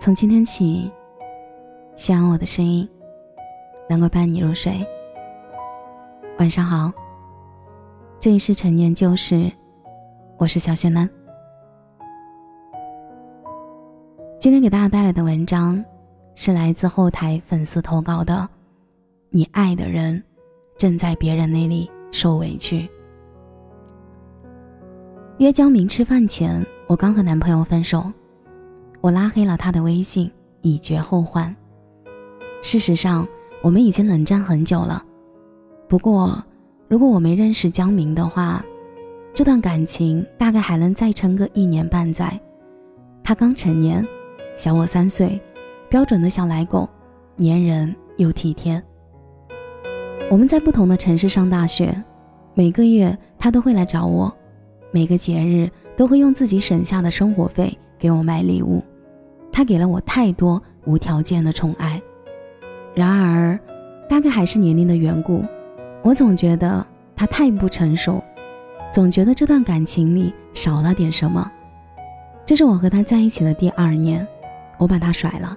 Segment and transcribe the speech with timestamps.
[0.00, 0.88] 从今天起，
[1.96, 2.88] 希望我的声音
[3.90, 4.86] 能够伴你入睡。
[6.38, 6.92] 晚上好，
[8.20, 9.50] 这里是陈年旧事，
[10.36, 11.08] 我是小仙男。
[14.38, 15.84] 今天给大家带来的文章
[16.36, 18.48] 是来自后台粉丝投稿的
[19.30, 20.22] ：“你爱的人
[20.78, 22.88] 正在别人那里受委屈。”
[25.38, 28.04] 约江明吃饭前，我刚和男朋友分手。
[29.00, 30.30] 我拉黑了他的微信，
[30.62, 31.54] 以绝后患。
[32.62, 33.26] 事实上，
[33.62, 35.04] 我们已经冷战很久了。
[35.88, 36.42] 不过，
[36.88, 38.64] 如果我没认识江明的话，
[39.32, 42.38] 这段感情大概还能再撑个一年半载。
[43.22, 44.04] 他刚成年，
[44.56, 45.40] 小我三岁，
[45.88, 46.88] 标准的小奶狗，
[47.36, 48.82] 粘人又体贴。
[50.30, 52.02] 我们在不同的城市上大学，
[52.54, 54.34] 每个月他都会来找我，
[54.90, 58.82] 每个节日都会用自己省下的生活费给我买礼物。
[59.50, 62.00] 他给了我太多无条件的宠爱，
[62.94, 63.58] 然而，
[64.08, 65.42] 大概还是年龄的缘故，
[66.02, 68.22] 我总觉得他太不成熟，
[68.92, 71.50] 总觉得这段感情里少了点什么。
[72.46, 74.26] 这是我和他在一起的第二年，
[74.78, 75.56] 我把他甩了。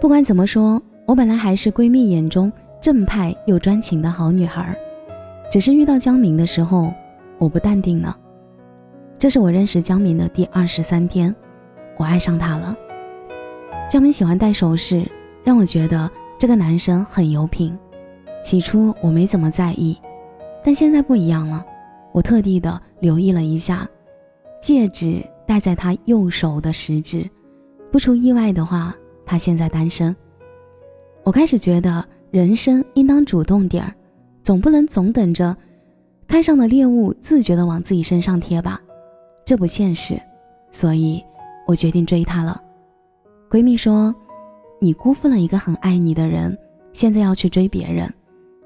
[0.00, 4.76] 不管怎么说，我本来还是闺蜜眼中正派又专情的好女孩，
[5.50, 6.92] 只是遇到江明的时候，
[7.38, 8.16] 我不淡定了。
[9.22, 11.32] 这是我认识江明的第二十三天。
[11.96, 12.76] 我爱上他了。
[13.88, 15.08] 江明喜欢戴首饰，
[15.44, 17.78] 让我觉得这个男生很有品。
[18.42, 19.96] 起初我没怎么在意，
[20.64, 21.64] 但现在不一样了。
[22.10, 23.88] 我特地的留意了一下，
[24.60, 27.24] 戒指戴在他右手的食指。
[27.92, 28.92] 不出意外的话，
[29.24, 30.12] 他现在单身。
[31.22, 33.94] 我开始觉得人生应当主动点儿，
[34.42, 35.56] 总不能总等着
[36.26, 38.80] 看上的猎物自觉的往自己身上贴吧，
[39.44, 40.20] 这不现实。
[40.70, 41.22] 所以。
[41.64, 42.60] 我决定追他了。
[43.48, 44.12] 闺蜜说
[44.80, 46.58] ：“你辜负了一个很爱你的人，
[46.92, 48.12] 现在要去追别人。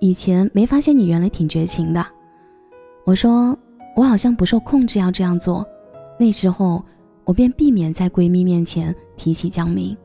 [0.00, 2.04] 以前没发现你原来挺绝情的。”
[3.06, 3.56] 我说
[3.94, 5.64] ：“我好像不受控制要这样做。”
[6.18, 6.84] 那之后，
[7.24, 9.96] 我便避免在闺蜜面前提起江明。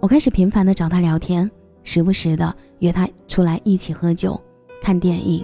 [0.00, 1.48] 我开始频繁的找他聊天，
[1.84, 4.38] 时不时的约他出来一起喝酒、
[4.82, 5.42] 看电影，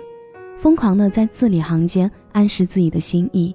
[0.58, 3.54] 疯狂的在字里行间暗示自己的心意。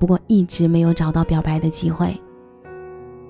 [0.00, 2.18] 不过一直没有找到表白的机会。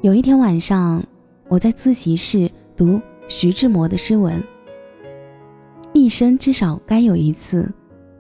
[0.03, 1.03] 有一天晚上，
[1.49, 4.41] 我在自习室读徐志摩的诗文
[5.93, 7.69] ：“一生至少该有一次，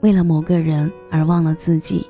[0.00, 2.04] 为了某个人而忘了自己，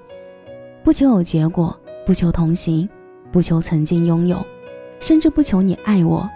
[0.83, 2.89] 不求有结果，不求同行，
[3.31, 4.43] 不求曾经拥有，
[4.99, 6.27] 甚至不求你爱我，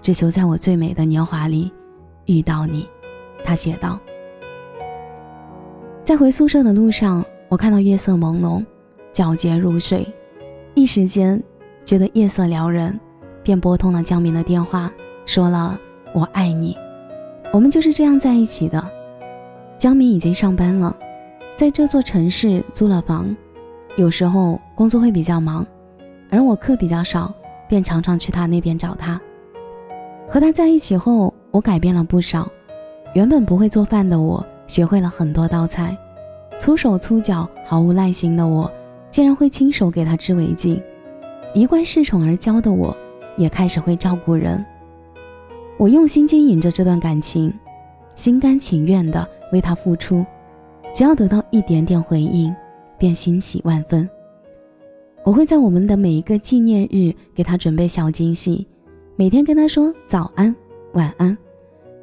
[0.00, 1.68] 只求在我最美的年华里
[2.26, 2.88] 遇到你。”
[3.42, 3.98] 他写道。
[6.04, 8.64] 在回宿舍的路上，我看到月色朦胧，
[9.12, 10.06] 皎洁如水，
[10.74, 11.42] 一时间。
[11.84, 12.98] 觉得夜色撩人，
[13.42, 14.90] 便拨通了江明的电话，
[15.26, 15.76] 说了
[16.14, 16.78] “我爱你”。
[17.52, 18.82] 我们就是这样在一起的。
[19.76, 20.96] 江明已经上班了，
[21.56, 23.34] 在这座城市租了房，
[23.96, 25.66] 有时候工作会比较忙，
[26.30, 27.34] 而我课比较少，
[27.68, 29.20] 便常常去他那边找他。
[30.28, 32.48] 和他在一起后，我改变了不少。
[33.12, 35.96] 原本不会做饭的我，学会了很多道菜；
[36.56, 38.70] 粗手粗脚、毫无耐心的我，
[39.12, 40.82] 竟然会亲手给他织围巾。
[41.54, 42.96] 一贯恃宠而骄的我，
[43.36, 44.64] 也开始会照顾人。
[45.78, 47.52] 我用心经营着这段感情，
[48.16, 50.24] 心甘情愿地为他付出，
[50.94, 52.54] 只要得到一点点回应，
[52.96, 54.08] 便欣喜万分。
[55.24, 58.66] 我会在我们的每一个纪念日给他准备小惊喜，
[59.14, 60.54] 每天跟他说早安、
[60.94, 61.36] 晚安，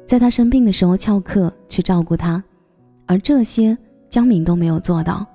[0.06, 2.42] 在他生病的时候翘课去照顾他，
[3.06, 3.76] 而这些
[4.08, 5.26] 江敏都没有做到，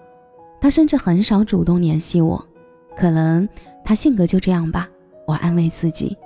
[0.65, 2.43] 他甚至很少主动联系我，
[2.97, 3.47] 可能。
[3.83, 4.89] 他性格就这样吧，
[5.27, 6.17] 我安慰自己。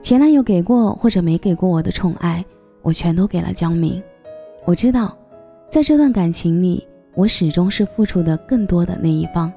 [0.00, 2.42] 前男友给过或者没给过我的宠爱，
[2.80, 4.02] 我全都给了江明。
[4.64, 5.14] 我知道，
[5.68, 9.52] 在这段感情里，我始终是付出的更多的那一方。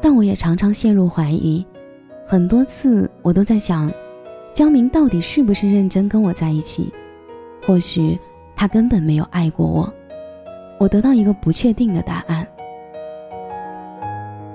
[0.00, 1.64] 但我也常常陷入怀疑，
[2.26, 3.88] 很多次我都在想，
[4.52, 6.92] 江明到底是不是认真跟我在一起？
[7.64, 8.18] 或许
[8.56, 9.94] 他根本没有爱过我。
[10.80, 12.44] 我得到一个不确定的答案。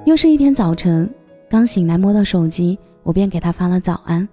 [0.05, 1.09] 又是一天早晨。
[1.49, 4.27] 刚醒来，摸到手机，我便给他发了早安。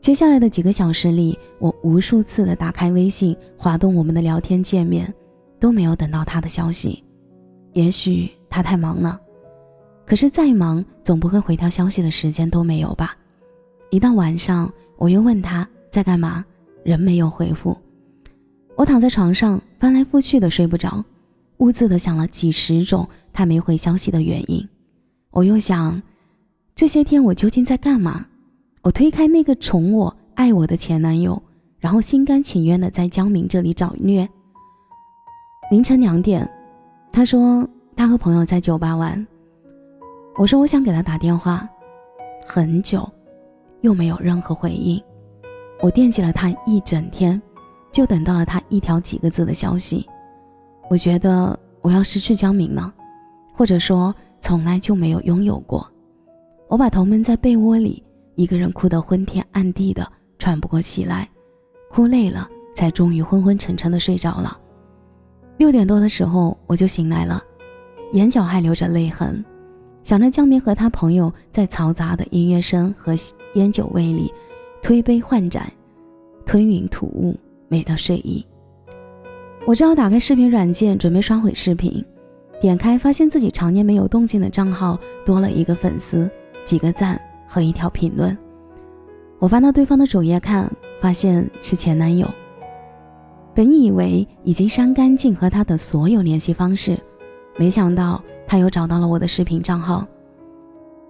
[0.00, 5.12] 接下来的几个小时里，我无数次的打开微信，滑动我们的聊天界面，
[5.60, 7.02] 都没有等到他的消息。
[7.72, 9.20] 也许他太忙了，
[10.04, 13.16] 可是再忙，总不会回条消息的时间都没有吧？
[13.90, 16.44] 一到晚上，我又问他在干嘛，
[16.82, 17.76] 人没有回复。
[18.74, 21.04] 我躺在床上，翻来覆去的睡不着，
[21.62, 24.68] 兀自的想了几十种他没回消息的原因。
[25.30, 26.02] 我又想。
[26.74, 28.26] 这些天我究竟在干嘛？
[28.80, 31.40] 我推开那个宠我、爱我的前男友，
[31.78, 34.28] 然后心甘情愿的在江明这里找虐。
[35.70, 36.50] 凌晨两点，
[37.12, 39.24] 他说他和朋友在酒吧玩。
[40.34, 41.68] 我说我想给他打电话，
[42.46, 43.08] 很久，
[43.82, 45.00] 又没有任何回应。
[45.82, 47.40] 我惦记了他一整天，
[47.92, 50.08] 就等到了他一条几个字的消息。
[50.88, 52.92] 我觉得我要失去江明了，
[53.54, 55.88] 或者说从来就没有拥有过。
[56.68, 58.02] 我把头闷在被窝里，
[58.34, 61.28] 一个人哭得昏天暗地的，喘不过气来，
[61.90, 64.58] 哭累了才终于昏昏沉沉的睡着了。
[65.58, 67.42] 六点多的时候我就醒来了，
[68.12, 69.44] 眼角还留着泪痕。
[70.02, 73.14] 想着江明和他朋友在嘈杂的音乐声和
[73.54, 74.32] 烟酒味里
[74.82, 75.72] 推杯换盏，
[76.44, 77.38] 吞云吐雾，
[77.68, 78.44] 美到睡意。
[79.64, 82.04] 我只好打开视频软件，准备刷会视频。
[82.60, 86.28] 点开，发现自己常年没有动静的账号多了一个粉丝、
[86.64, 88.36] 几个赞和一条评论。
[89.38, 90.70] 我翻到对方的主页看，
[91.00, 92.28] 发现是前男友。
[93.54, 96.98] 本以为已经删干净和他的所有联系方式，
[97.56, 98.22] 没想到。
[98.44, 100.06] 他又找到了我的视频账号，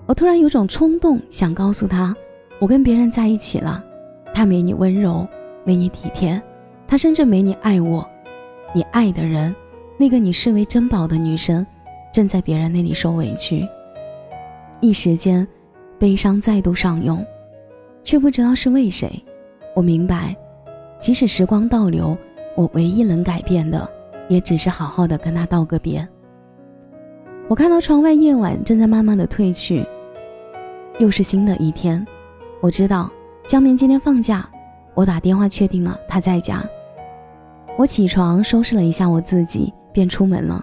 [0.07, 2.15] 我突然有种冲动，想告诉他，
[2.61, 3.83] 我跟别人在一起了，
[4.33, 5.27] 他没你温柔，
[5.65, 6.41] 没你体贴，
[6.87, 8.09] 他甚至没你爱我。
[8.75, 9.55] 你爱的人，
[9.99, 11.67] 那个你视为珍宝的女生，
[12.13, 13.69] 正在别人那里受委屈。
[14.81, 15.47] 一时间，
[15.99, 17.25] 悲伤再度上涌，
[18.03, 19.23] 却不知道是为谁。
[19.77, 20.35] 我明白，
[20.99, 22.17] 即使时光倒流，
[22.57, 23.89] 我唯一能改变的，
[24.29, 26.07] 也只是好好的跟他道个别。
[27.49, 29.87] 我看到窗外夜晚正在慢慢的褪去，
[30.99, 32.05] 又是新的一天。
[32.63, 33.11] 我知道
[33.47, 34.49] 江明今天放假，
[34.95, 36.65] 我打电话确定了他在家。
[37.79, 40.63] 我起床收拾了一下我自己，便出门了，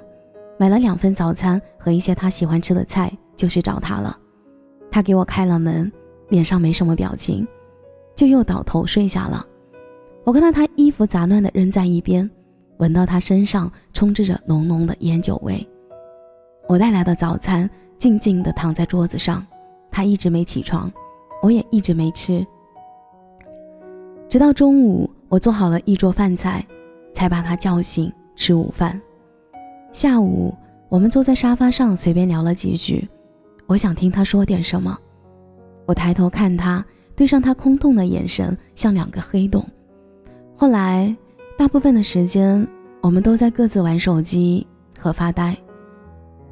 [0.60, 4.18] 买了两份早餐和一些他喜欢吃的菜，就去找他了。
[4.92, 5.92] 他给我开了门，
[6.30, 7.46] 脸上没什么表情，
[8.16, 9.46] 就又倒头睡下了。
[10.24, 12.30] 我看到他衣服杂乱的扔在一边，
[12.78, 15.68] 闻到他身上充斥着浓浓的烟酒味。
[16.68, 17.68] 我带来的早餐
[17.98, 19.46] 静静地躺在桌子上，
[19.90, 20.92] 他一直没起床，
[21.42, 22.46] 我也一直没吃。
[24.30, 26.64] 直到中午，我做好了一桌饭菜，
[27.20, 28.98] 才把他叫醒吃午饭。
[29.92, 30.56] 下午，
[30.88, 33.06] 我们坐在沙发上随便聊了几句，
[33.68, 34.98] 我想听他说点什么。
[35.86, 36.84] 我抬头看他，
[37.18, 39.68] 对上他空洞的眼神，像两个黑洞。
[40.56, 41.14] 后来，
[41.58, 42.66] 大部分的时间，
[43.02, 44.66] 我们都在各自玩手机
[44.98, 45.54] 和发呆。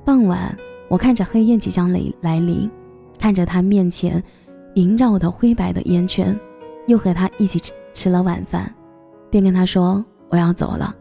[0.04, 0.54] 傍晚，
[0.90, 2.70] 我看着黑夜即将来来临，
[3.18, 4.22] 看着他面前
[4.76, 6.38] 萦绕的灰白的烟圈，
[6.88, 8.70] 又和他一起吃吃了晚饭，
[9.30, 10.96] 便跟他说我要走了。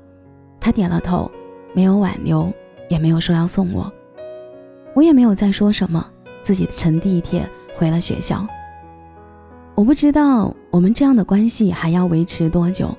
[0.61, 1.31] 他点了头，
[1.75, 2.52] 没有挽留，
[2.88, 3.93] 也没有说要送我。
[4.94, 6.05] 我也没有再说什么，
[6.43, 8.46] 自己乘地铁回了学校。
[9.75, 12.96] 我不知道我们这样的关系还要维持多久，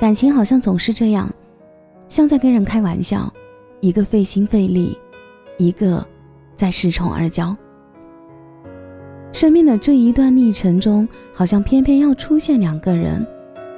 [0.00, 1.28] 感情好像总是这样，
[2.08, 3.32] 像在跟人开玩笑，
[3.80, 4.96] 一个费心费力。
[5.58, 6.02] 一个
[6.56, 7.54] 在恃宠而骄，
[9.30, 13.26] 生命的这一段历程中，好像偏偏要出现两个人。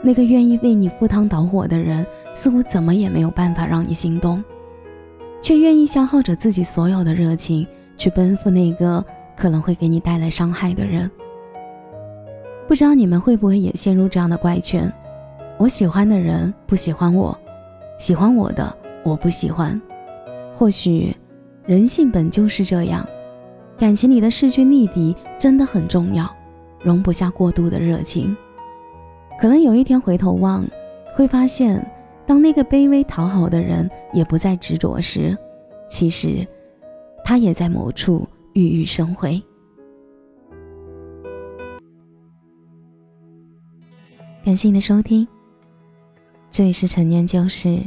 [0.02, 2.04] 那个愿意为你赴汤蹈火的人，
[2.34, 4.42] 似乎怎么也没有办法让你心动，
[5.40, 9.04] 却愿意消耗着自己所有的热情去奔赴那个
[9.36, 11.10] 可能会给你带来伤害的人。
[12.66, 14.92] 不知道你们会不会也陷入这样的怪圈？
[15.58, 17.38] 我喜欢的人不喜欢我，
[17.98, 18.74] 喜欢我的
[19.04, 19.80] 我不喜欢，
[20.54, 21.14] 或许。
[21.64, 23.06] 人性本就是这样，
[23.78, 26.28] 感情里的势均力敌真的很重要，
[26.82, 28.36] 容不下过度的热情。
[29.38, 30.64] 可能有一天回头望，
[31.14, 31.84] 会发现，
[32.24, 35.36] 当那个卑微讨好的人也不再执着时，
[35.88, 36.46] 其实，
[37.24, 39.42] 他也在某处熠熠生辉。
[44.44, 45.26] 感谢你的收听，
[46.50, 47.80] 这里是陈年旧事，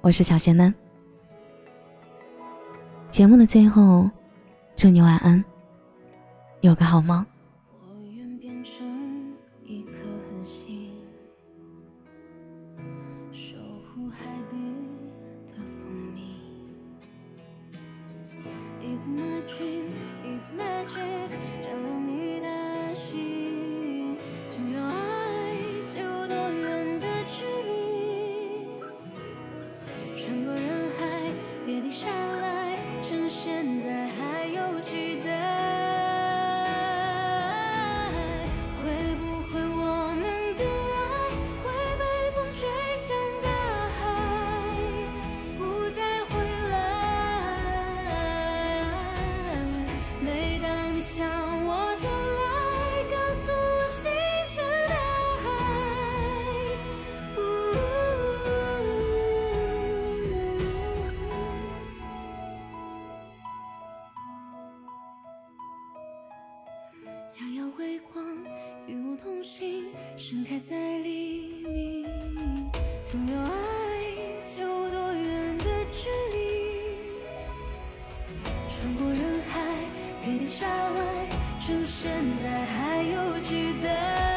[0.00, 0.72] 我是小仙嫩。
[3.08, 4.10] 节目的最后，
[4.74, 5.44] 祝你晚安，
[6.60, 7.24] 有个好梦。
[10.44, 10.90] 心，
[13.30, 14.56] 守护海底
[15.46, 16.20] 的蜂蜜。
[18.80, 19.86] It's my dream,
[20.24, 21.30] it's magic，
[21.62, 24.18] 占领你的心。
[24.50, 25.01] To your
[81.60, 82.10] 出现
[82.42, 84.31] 在还有期待。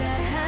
[0.00, 0.28] 待。
[0.30, 0.47] 眼